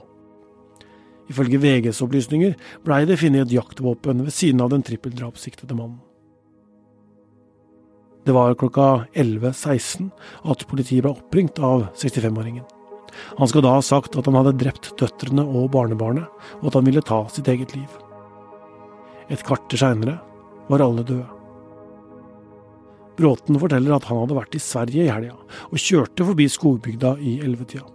Ifølge 1.32 1.62
VGs 1.64 2.02
opplysninger 2.04 2.56
blei 2.86 3.04
det 3.08 3.20
funnet 3.22 3.48
et 3.48 3.60
jaktvåpen 3.60 4.26
ved 4.26 4.36
siden 4.36 4.64
av 4.64 4.74
den 4.74 4.84
trippeldrapssiktede 4.88 5.78
mannen. 5.78 6.02
Det 8.26 8.36
var 8.36 8.54
klokka 8.54 9.08
11.16 9.18 10.12
at 10.52 10.68
politiet 10.70 11.02
ble 11.02 11.16
oppringt 11.16 11.58
av 11.58 11.88
65-åringen. 11.98 12.68
Han 13.40 13.50
skal 13.50 13.66
da 13.66 13.74
ha 13.76 13.84
sagt 13.84 14.16
at 14.16 14.28
han 14.30 14.38
hadde 14.38 14.60
drept 14.62 14.92
døtrene 15.00 15.44
og 15.44 15.72
barnebarnet, 15.74 16.30
og 16.62 16.70
at 16.70 16.78
han 16.78 16.88
ville 16.88 17.04
ta 17.06 17.24
sitt 17.34 17.50
eget 17.52 17.74
liv. 17.76 18.00
Et 19.32 19.42
kvarter 19.48 19.82
seinere 19.82 20.20
var 20.70 20.86
alle 20.86 21.06
døde. 21.08 21.28
Bråten 23.18 23.60
forteller 23.60 23.98
at 23.98 24.08
han 24.10 24.22
hadde 24.22 24.38
vært 24.38 24.56
i 24.58 24.64
Sverige 24.64 25.06
i 25.06 25.12
helga, 25.12 25.36
og 25.70 25.82
kjørte 25.82 26.26
forbi 26.30 26.48
skogbygda 26.50 27.18
i 27.20 27.40
ellevetida. 27.42 27.88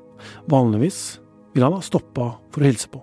Vanligvis 0.51 1.21
ville 1.55 1.71
han 1.71 1.79
ha 1.79 1.85
stoppa 1.85 2.33
for 2.51 2.63
å 2.63 2.69
hilse 2.69 2.91
på. 2.93 3.01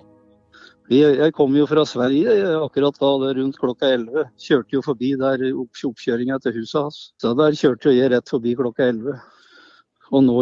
Jeg 0.93 1.33
kom 1.33 1.53
jo 1.57 1.65
fra 1.69 1.83
Sverige 1.87 2.33
akkurat 2.59 2.97
da, 3.01 3.11
rundt 3.37 3.59
klokka 3.59 3.89
11. 3.95 4.25
Kjørte 4.41 4.77
jo 4.77 4.81
forbi 4.85 5.13
der 5.19 5.45
oppkjøringa 5.51 6.39
til 6.43 6.57
huset 6.59 6.79
hans. 6.81 6.99
Så 7.21 7.33
der 7.39 7.55
kjørte 7.57 7.93
jeg 7.95 8.11
rett 8.13 8.29
forbi 8.29 8.55
klokka 8.59 8.89
11. 8.91 9.21
Og 10.13 10.25
nå 10.25 10.41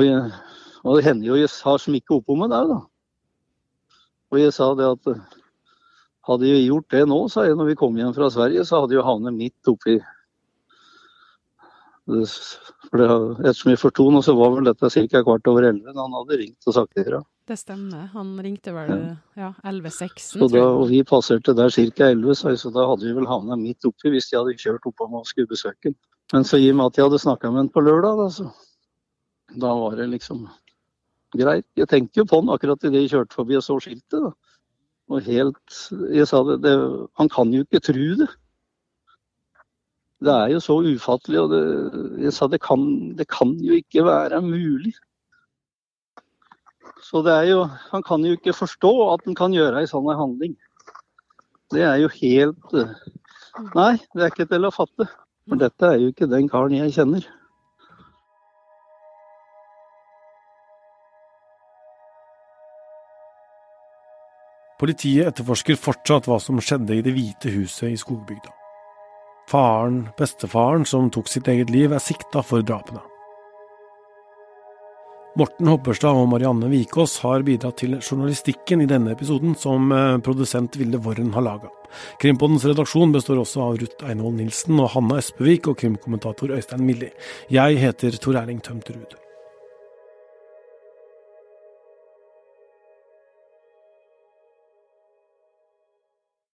og 0.81 0.97
det 0.97 1.05
hender 1.05 1.27
jo 1.29 1.37
jeg 1.37 1.51
har 1.61 1.77
smikket 1.81 2.15
oppå 2.15 2.35
meg 2.39 2.49
der, 2.49 2.71
da. 2.71 2.79
Og 4.31 4.39
jeg 4.39 4.53
sa 4.55 4.71
det 4.77 4.87
at 4.87 5.11
hadde 6.29 6.47
jeg 6.47 6.65
gjort 6.69 6.93
det 6.93 7.03
nå, 7.09 7.19
sa 7.29 7.45
jeg 7.45 7.57
når 7.59 7.71
vi 7.71 7.77
kom 7.77 7.97
hjem 7.97 8.15
fra 8.15 8.29
Sverige, 8.33 8.65
så 8.65 8.81
hadde 8.81 8.97
jeg 8.97 9.05
havnet 9.05 9.37
midt 9.37 9.71
oppi 9.71 9.99
for 12.11 12.97
det, 12.97 13.07
Ettersom 13.45 13.71
jeg 13.71 13.79
forsto 13.79 14.07
nå, 14.11 14.23
så 14.25 14.33
var 14.35 14.55
vel 14.55 14.67
dette 14.67 14.89
ca. 14.89 15.21
kvart 15.23 15.47
over 15.47 15.69
elleve 15.69 15.93
da 15.93 16.01
han 16.01 16.17
hadde 16.17 16.39
ringt 16.41 16.67
og 16.67 16.75
sagt 16.75 16.97
det. 16.97 17.21
Det 17.51 17.57
stemmer. 17.59 18.05
Han 18.13 18.29
ringte 18.39 18.71
vel 18.71 18.91
ja, 19.35 19.49
11.16. 19.67 20.39
Og 20.39 20.85
vi 20.87 21.01
passerte 21.03 21.51
der 21.57 21.73
ca. 21.73 22.05
11, 22.07 22.37
så, 22.39 22.53
så 22.55 22.69
da 22.71 22.85
hadde 22.87 23.03
vi 23.03 23.15
vel 23.17 23.27
havna 23.27 23.57
midt 23.59 23.83
oppi 23.89 24.13
hvis 24.13 24.29
de 24.29 24.37
hadde 24.37 24.55
kjørt 24.61 24.87
oppom 24.87 25.17
og 25.19 25.27
skulle 25.27 25.51
besøke 25.51 25.91
ham. 25.91 25.97
Men 26.31 26.47
så 26.47 26.61
i 26.61 26.69
og 26.71 26.77
med 26.79 26.93
at 26.93 26.99
jeg 27.01 27.09
hadde 27.09 27.19
snakka 27.19 27.51
med 27.51 27.65
ham 27.65 27.71
på 27.73 27.83
lørdag, 27.83 28.21
da, 28.21 28.29
så 28.31 28.47
da 29.59 29.73
var 29.81 29.99
det 29.99 30.07
liksom 30.13 30.45
greit. 31.35 31.67
Jeg 31.75 31.91
tenkte 31.91 32.21
jo 32.21 32.27
på 32.31 32.39
han 32.39 32.53
akkurat 32.55 32.87
idet 32.87 33.03
jeg 33.03 33.13
kjørte 33.17 33.39
forbi 33.41 33.59
og 33.59 33.67
så 33.67 33.79
skiltet. 33.83 34.29
da. 34.29 34.31
Og 35.11 35.27
helt 35.27 35.77
Jeg 36.15 36.31
sa 36.31 36.39
det, 36.47 36.61
det 36.63 36.75
Han 37.19 37.29
kan 37.35 37.51
jo 37.51 37.67
ikke 37.67 37.83
tro 37.83 38.09
det. 38.23 38.31
Det 40.23 40.33
er 40.39 40.55
jo 40.55 40.63
så 40.63 40.79
ufattelig, 40.87 41.39
og 41.41 41.51
det, 41.51 41.63
jeg 42.29 42.31
sa 42.31 42.47
det 42.47 42.63
kan, 42.63 43.11
det 43.19 43.27
kan 43.27 43.57
jo 43.59 43.75
ikke 43.75 44.07
være 44.07 44.39
mulig. 44.45 44.95
Så 47.01 47.23
det 47.25 47.33
er 47.33 47.47
jo 47.49 47.63
Han 47.91 48.03
kan 48.03 48.23
jo 48.25 48.37
ikke 48.37 48.53
forstå 48.53 48.91
at 49.13 49.25
han 49.25 49.35
kan 49.35 49.53
gjøre 49.55 49.81
ei 49.81 49.89
sånn 49.89 50.07
handling. 50.15 50.55
Det 51.71 51.83
er 51.87 51.97
jo 52.03 52.09
helt 52.21 52.77
eh, 52.77 52.95
Nei, 53.75 53.97
det 54.15 54.23
er 54.23 54.31
ikke 54.31 54.47
til 54.47 54.67
å 54.67 54.71
fatte. 54.71 55.07
For 55.49 55.59
dette 55.59 55.87
er 55.87 55.99
jo 55.99 56.11
ikke 56.13 56.29
den 56.31 56.47
karen 56.51 56.77
jeg 56.77 56.93
kjenner. 56.95 57.25
Politiet 64.81 65.27
etterforsker 65.29 65.77
fortsatt 65.77 66.25
hva 66.25 66.39
som 66.41 66.57
skjedde 66.63 66.95
i 66.95 67.03
Det 67.05 67.13
hvite 67.13 67.51
huset 67.53 67.91
i 67.91 67.99
skogbygda. 68.01 68.55
Faren, 69.51 70.05
bestefaren 70.17 70.87
som 70.89 71.11
tok 71.13 71.29
sitt 71.29 71.51
eget 71.51 71.69
liv, 71.69 71.91
er 71.91 72.01
sikta 72.01 72.41
for 72.41 72.65
drapene. 72.65 73.03
Morten 75.39 75.69
Hopperstad 75.71 76.17
og 76.19 76.25
Marianne 76.27 76.67
Vikås 76.67 77.13
har 77.23 77.45
bidratt 77.47 77.77
til 77.79 77.93
journalistikken 78.01 78.83
i 78.83 78.87
denne 78.89 79.13
episoden, 79.15 79.53
som 79.55 79.87
eh, 79.95 80.17
produsent 80.25 80.75
Vilde 80.75 80.99
Worren 81.05 81.31
har 81.37 81.45
laga. 81.45 81.71
Krimpodens 82.19 82.67
redaksjon 82.67 83.15
består 83.15 83.39
også 83.39 83.63
av 83.63 83.79
Ruth 83.79 84.11
Einhold 84.11 84.41
Nilsen 84.41 84.75
og 84.83 84.91
Hanna 84.91 85.21
Espevik 85.23 85.71
og 85.71 85.79
krimkommentator 85.79 86.51
Øystein 86.51 86.83
Milli. 86.83 87.13
Jeg 87.47 87.79
heter 87.79 88.19
Tor 88.19 88.43
Erling 88.43 88.59
Tømterud. 88.59 89.15